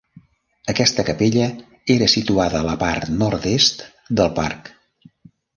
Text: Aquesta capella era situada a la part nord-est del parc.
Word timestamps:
Aquesta 0.71 1.05
capella 1.09 1.49
era 1.97 2.09
situada 2.15 2.63
a 2.63 2.67
la 2.71 2.75
part 2.87 3.13
nord-est 3.21 3.87
del 4.21 4.37
parc. 4.41 4.77